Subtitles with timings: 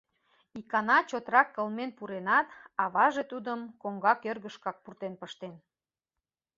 [0.59, 2.47] Икана чотрак кылмен пуренат,
[2.83, 5.53] аваже тудым коҥга кӧргышкак пуртен пыштен.